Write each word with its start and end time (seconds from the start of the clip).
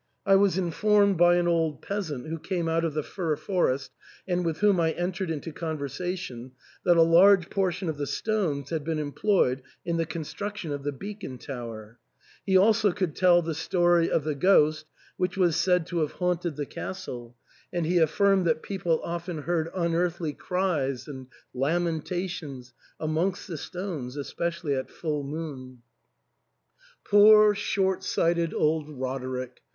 I 0.25 0.35
was 0.35 0.57
informed 0.57 1.19
by 1.19 1.35
an 1.35 1.47
old 1.47 1.83
peasant, 1.83 2.25
who 2.25 2.39
came 2.39 2.67
out 2.67 2.83
of 2.83 2.95
the 2.95 3.03
fir 3.03 3.35
forest, 3.35 3.91
and 4.27 4.43
with 4.43 4.57
whom 4.57 4.79
I 4.79 4.93
entered 4.93 5.29
into 5.29 5.51
conversation, 5.51 6.53
that 6.83 6.97
a 6.97 7.03
large 7.03 7.51
portion 7.51 7.87
of 7.87 7.97
the 7.97 8.07
stones 8.07 8.71
had 8.71 8.83
been 8.83 8.97
employed 8.97 9.61
in 9.85 9.97
the 9.97 10.07
construction 10.07 10.71
of 10.71 10.81
the 10.81 10.91
beacon 10.91 11.37
tower. 11.37 11.99
He 12.43 12.57
also 12.57 12.91
could 12.93 13.15
tell 13.15 13.43
the 13.43 13.53
story 13.53 14.09
of 14.09 14.23
the 14.23 14.33
ghost 14.33 14.87
which 15.17 15.37
was 15.37 15.55
said 15.55 15.85
to 15.85 15.99
have 15.99 16.13
haunted 16.13 16.55
the 16.55 16.65
castle, 16.65 17.37
and 17.71 17.85
he 17.85 17.99
affirmed 17.99 18.47
that 18.47 18.63
people 18.63 19.01
often 19.03 19.43
heard 19.43 19.69
unearthly 19.75 20.33
cries 20.33 21.07
and 21.07 21.27
lamentations 21.53 22.73
amongst 22.99 23.47
the 23.47 23.55
stones, 23.55 24.17
especially 24.17 24.73
at 24.73 24.89
full 24.89 25.21
moon. 25.23 25.83
THE 27.11 27.11
ENTAIL. 27.11 27.11
321 27.11 27.11
Poor 27.11 27.53
short 27.53 28.03
sighted 28.03 28.55
old 28.55 28.89
Roderick 28.89 29.61